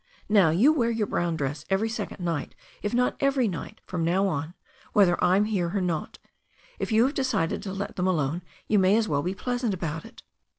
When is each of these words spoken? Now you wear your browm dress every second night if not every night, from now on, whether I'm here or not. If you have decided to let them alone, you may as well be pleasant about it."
Now 0.29 0.49
you 0.49 0.73
wear 0.73 0.89
your 0.89 1.05
browm 1.05 1.35
dress 1.37 1.63
every 1.69 1.87
second 1.87 2.25
night 2.25 2.55
if 2.81 2.91
not 2.91 3.15
every 3.19 3.47
night, 3.47 3.79
from 3.85 4.03
now 4.03 4.25
on, 4.27 4.55
whether 4.93 5.23
I'm 5.23 5.45
here 5.45 5.73
or 5.75 5.79
not. 5.79 6.17
If 6.79 6.91
you 6.91 7.05
have 7.05 7.13
decided 7.13 7.61
to 7.61 7.71
let 7.71 7.97
them 7.97 8.07
alone, 8.07 8.41
you 8.67 8.79
may 8.79 8.95
as 8.97 9.07
well 9.07 9.21
be 9.21 9.35
pleasant 9.35 9.75
about 9.75 10.03
it." 10.03 10.23